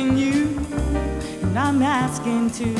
you, 0.00 0.56
and 1.42 1.58
I'm 1.58 1.82
asking 1.82 2.50
to 2.52 2.79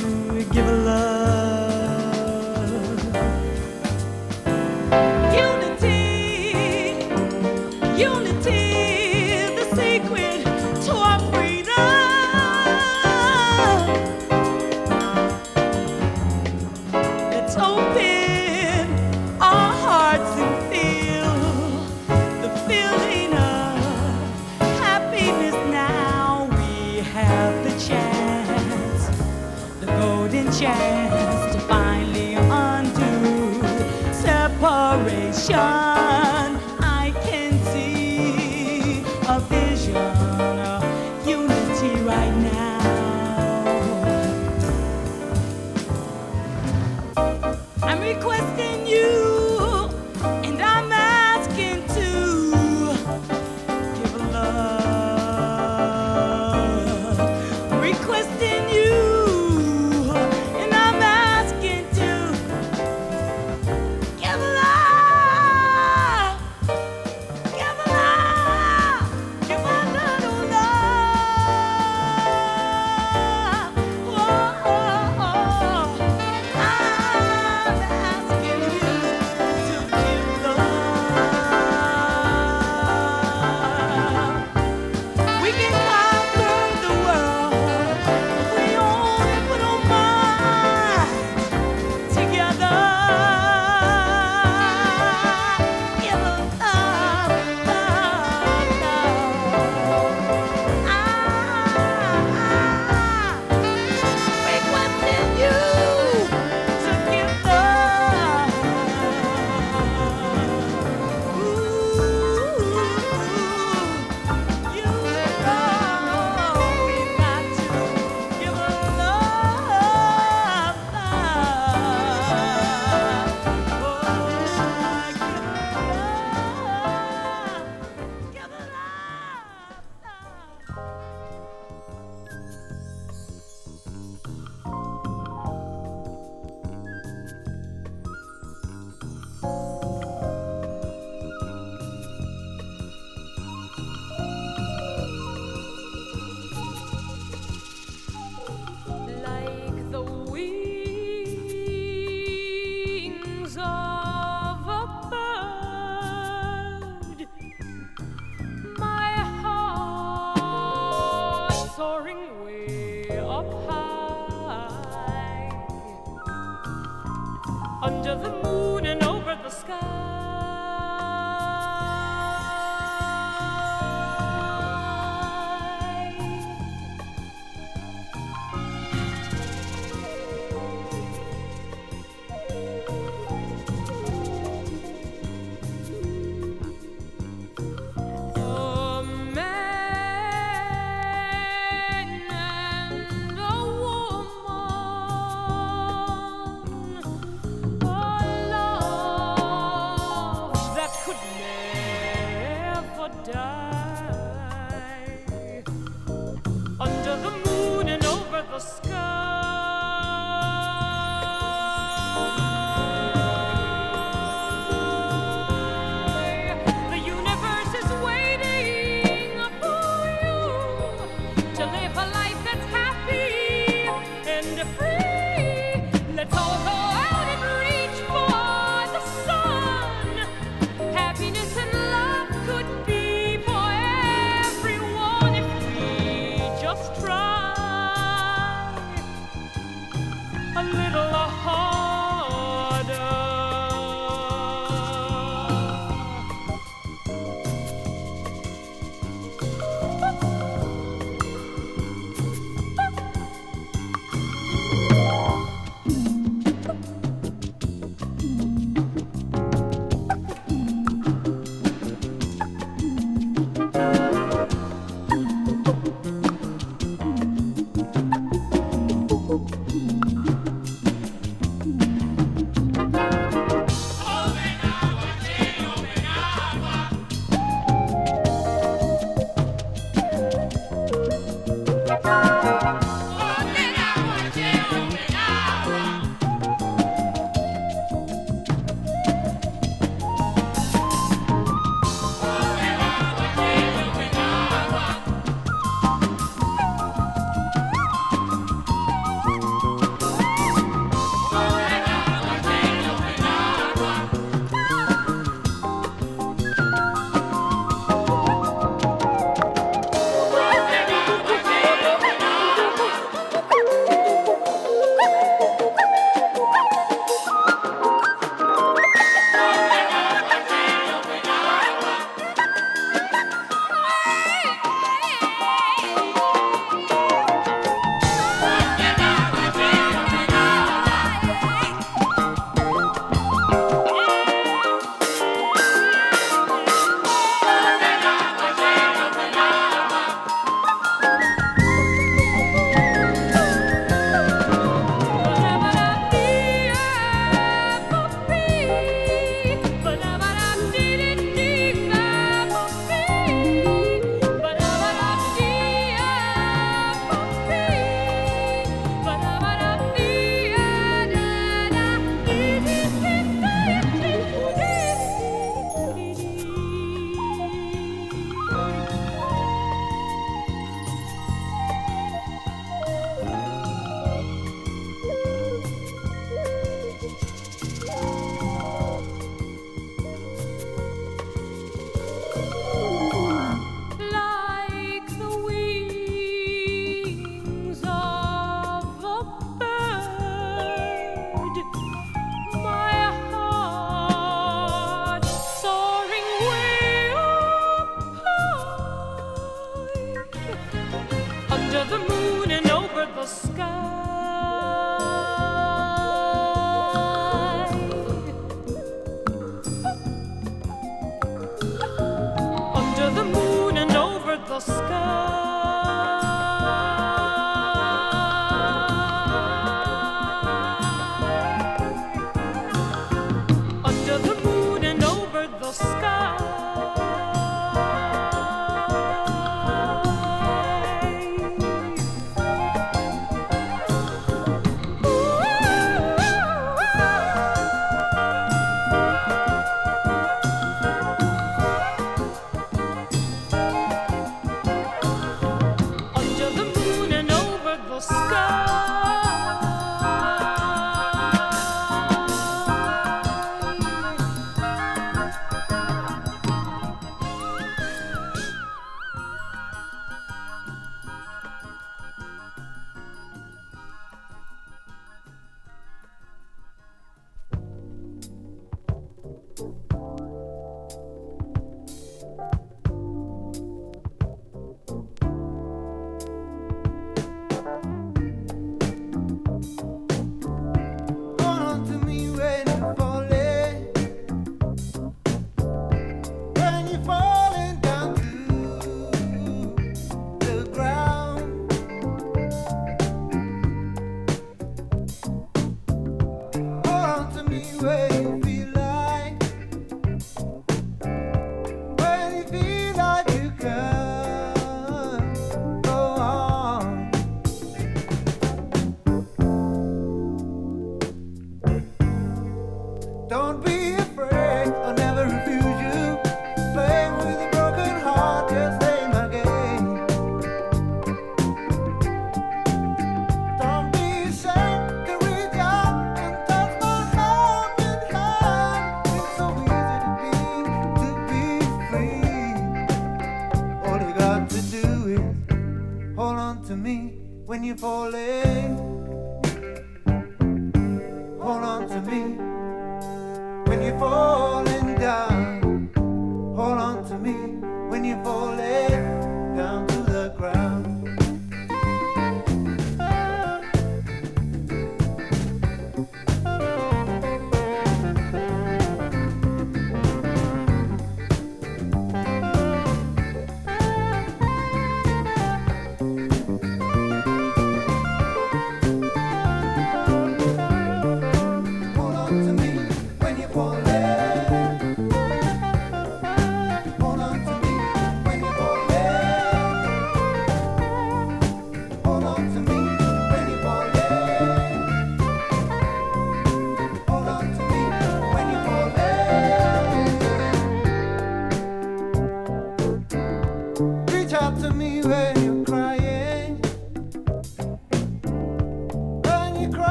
request. 48.15 48.50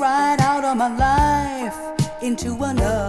Right 0.00 0.40
out 0.40 0.64
of 0.64 0.78
my 0.78 0.88
life 0.96 1.76
into 2.22 2.54
another's 2.64 2.99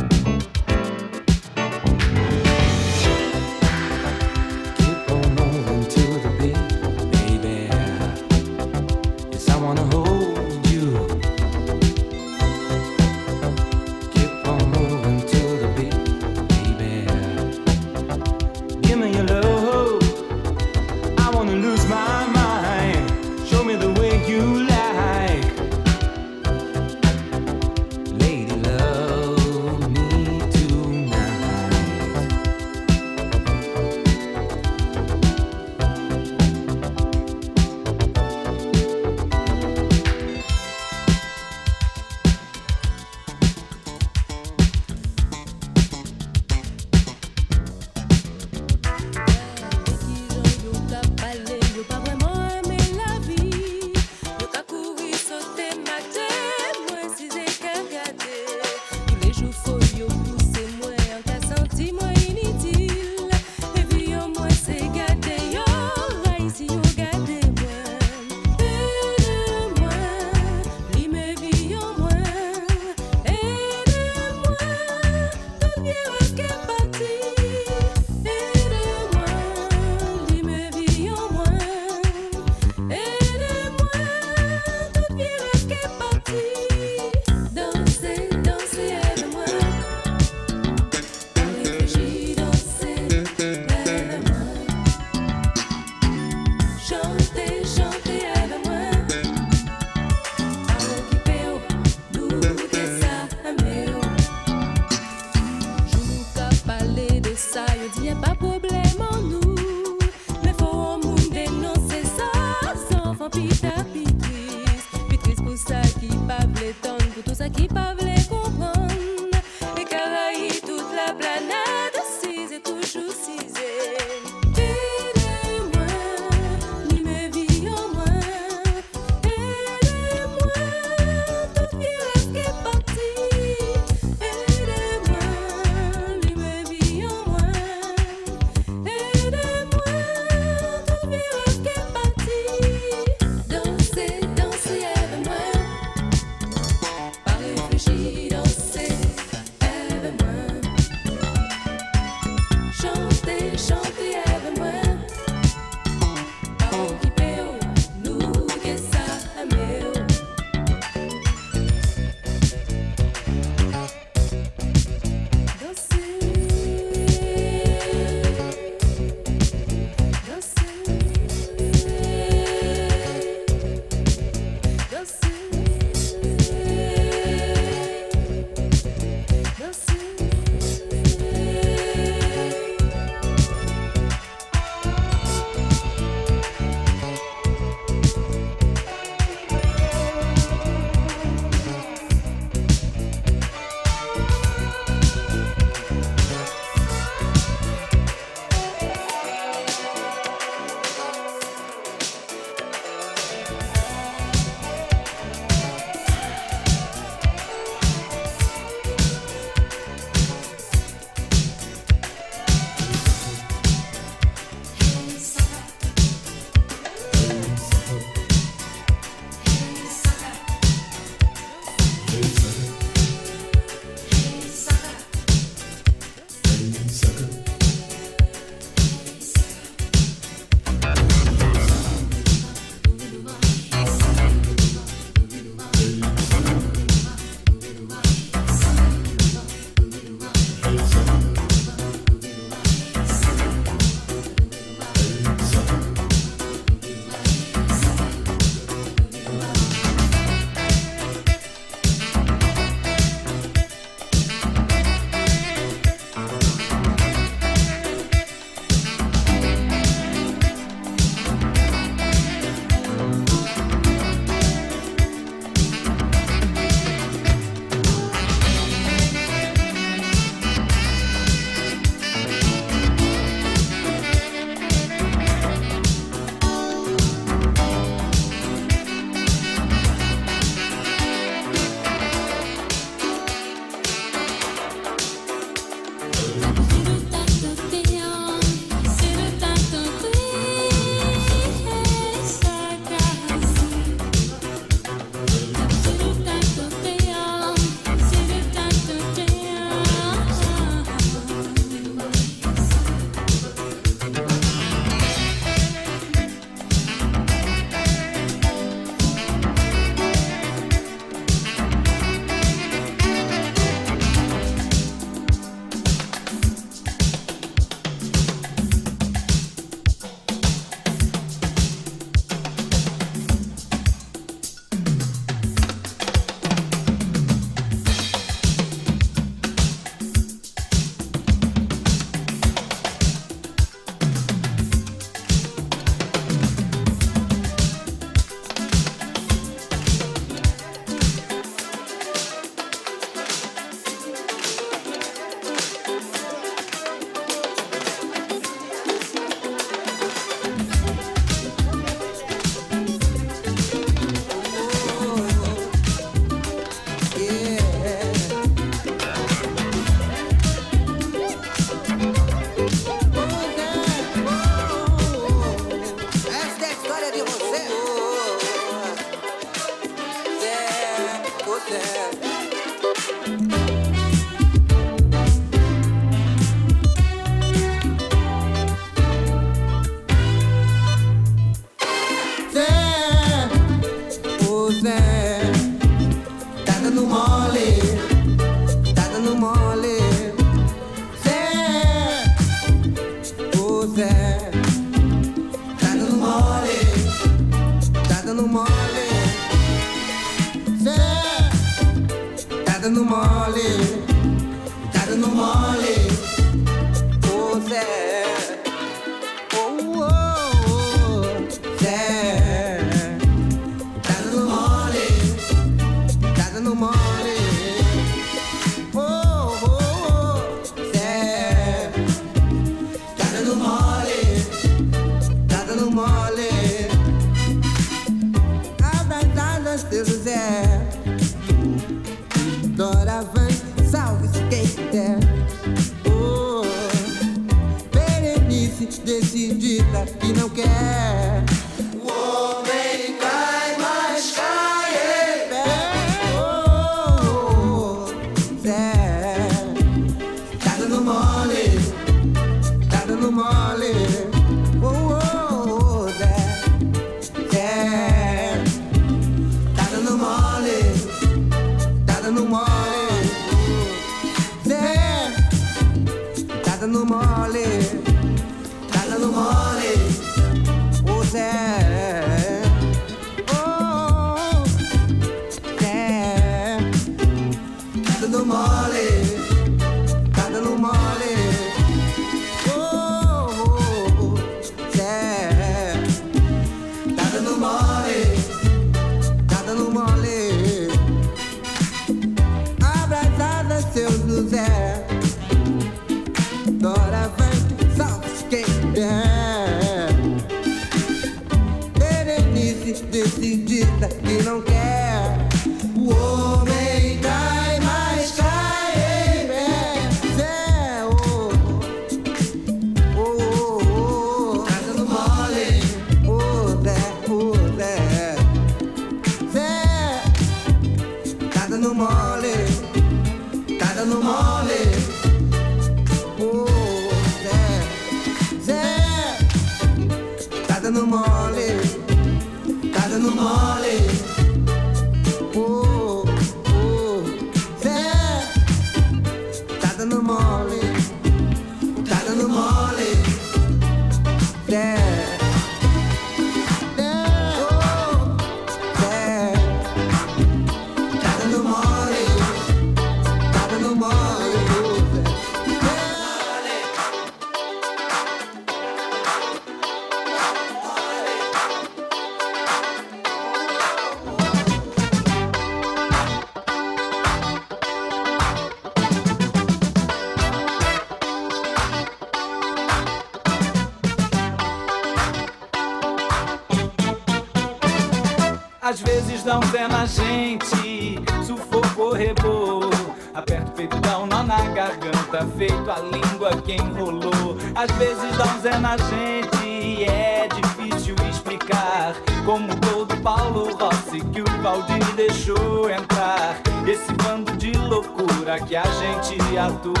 Às 587.84 587.90
vezes 587.98 588.34
dá 588.38 588.44
um 588.46 588.60
zé 588.62 588.78
na 588.78 588.96
gente 588.96 589.62
e 589.62 590.04
é 590.04 590.48
difícil 590.48 591.14
explicar. 591.28 592.14
Como 592.46 592.74
todo 592.76 593.14
Paulo 593.18 593.76
Rossi 593.76 594.22
que 594.32 594.40
o 594.40 594.62
Valdir 594.62 595.04
deixou 595.14 595.90
entrar. 595.90 596.56
Esse 596.88 597.12
bando 597.12 597.54
de 597.58 597.72
loucura 597.72 598.58
que 598.60 598.74
a 598.74 598.84
gente 598.84 599.58
atura. 599.58 600.00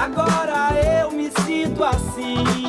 Agora 0.00 0.74
eu 1.00 1.12
me 1.12 1.30
sinto 1.46 1.84
assim. 1.84 2.61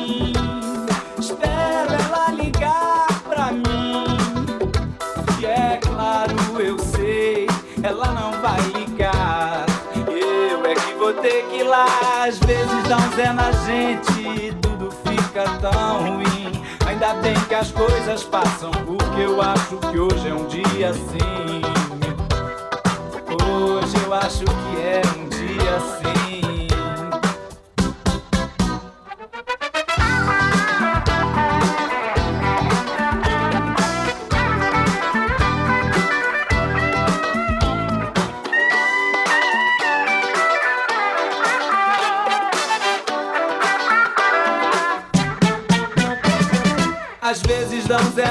Às 12.26 12.38
vezes 12.38 12.88
dá 12.88 12.96
um 12.96 13.16
zé 13.16 13.30
na 13.34 13.52
gente, 13.52 14.56
tudo 14.62 14.90
fica 14.90 15.44
tão 15.60 15.98
ruim. 15.98 16.64
Ainda 16.86 17.12
bem 17.20 17.34
que 17.34 17.54
as 17.54 17.70
coisas 17.70 18.22
passam, 18.24 18.70
porque 18.70 19.20
eu 19.20 19.42
acho 19.42 19.76
que 19.76 19.98
hoje 19.98 20.28
é 20.30 20.34
um 20.34 20.46
dia 20.46 20.88
assim. 20.88 21.60
Hoje 23.44 23.94
eu 24.06 24.14
acho 24.14 24.42
que 24.42 24.80
é 24.80 25.02
um 25.18 25.28
dia 25.28 25.76
assim. 25.76 26.13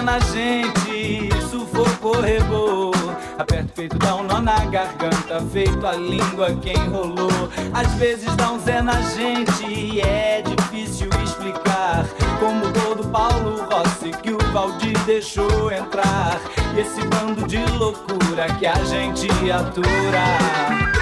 Na 0.04 0.20
gente, 0.20 1.30
sufoco, 1.50 2.20
rebô. 2.20 2.92
Aperta 3.38 3.66
o 3.66 3.70
peito, 3.70 3.98
dá 3.98 4.16
um 4.16 4.24
nó 4.24 4.40
na 4.40 4.66
garganta, 4.66 5.42
feito 5.52 5.86
a 5.86 5.94
língua 5.94 6.54
que 6.56 6.72
enrolou. 6.72 7.50
Às 7.74 7.94
vezes 7.96 8.36
dá 8.36 8.52
um 8.52 8.60
zé 8.60 8.82
na 8.82 9.02
gente 9.02 9.66
e 9.66 10.02
é 10.02 10.42
difícil 10.42 11.10
explicar. 11.24 12.06
Como 12.40 12.72
todo 12.74 13.08
Paulo 13.10 13.66
Rossi 13.72 14.12
que 14.22 14.32
o 14.32 14.38
Valdir 14.52 14.98
deixou 15.06 15.72
entrar. 15.72 16.40
E 16.76 16.82
esse 16.82 17.02
bando 17.08 17.48
de 17.48 17.64
loucura 17.78 18.48
que 18.60 18.68
a 18.68 18.76
gente 18.84 19.28
atura. 19.52 20.93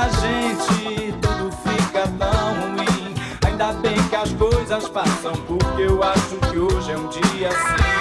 Na 0.00 0.08
gente, 0.08 1.12
tudo 1.20 1.50
fica 1.52 2.08
tão 2.18 2.54
ruim. 2.54 3.14
Ainda 3.46 3.72
bem 3.74 3.96
que 4.08 4.16
as 4.16 4.32
coisas 4.32 4.88
passam, 4.88 5.32
porque 5.46 5.82
eu 5.82 6.02
acho 6.02 6.36
que 6.50 6.58
hoje 6.58 6.92
é 6.92 6.96
um 6.96 7.08
dia 7.08 7.48
assim. 7.48 7.99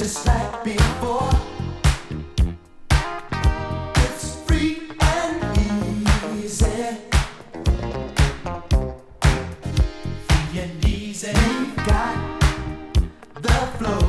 just 0.00 0.26
like 0.26 0.64
before. 0.64 1.28
It's 3.96 4.40
free 4.46 4.88
and 4.98 5.58
easy. 6.38 6.96
Free 10.26 10.58
and 10.58 10.84
easy. 10.86 11.32
We've 11.34 11.76
got 11.84 12.16
the 13.42 13.58
flow. 13.76 14.02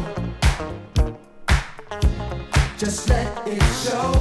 Just 2.77 3.09
let 3.09 3.45
it 3.45 3.61
show. 3.83 4.20